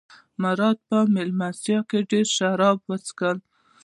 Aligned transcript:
مراد 0.43 0.77
په 0.87 0.97
مېلمستیا 1.13 1.79
کې 1.89 1.99
ډېر 2.09 2.25
شراب 2.37 2.77
وڅښل. 2.89 3.37